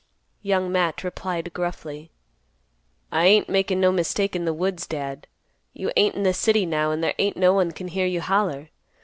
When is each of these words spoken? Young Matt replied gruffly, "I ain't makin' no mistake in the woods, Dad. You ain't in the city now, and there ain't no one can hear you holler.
Young 0.41 0.71
Matt 0.71 1.03
replied 1.03 1.53
gruffly, 1.53 2.09
"I 3.11 3.27
ain't 3.27 3.47
makin' 3.47 3.79
no 3.79 3.91
mistake 3.91 4.35
in 4.35 4.45
the 4.45 4.51
woods, 4.53 4.87
Dad. 4.87 5.27
You 5.73 5.91
ain't 5.95 6.15
in 6.15 6.23
the 6.23 6.33
city 6.33 6.65
now, 6.65 6.89
and 6.89 7.03
there 7.03 7.13
ain't 7.19 7.37
no 7.37 7.53
one 7.53 7.69
can 7.71 7.87
hear 7.87 8.07
you 8.07 8.21
holler. 8.21 8.69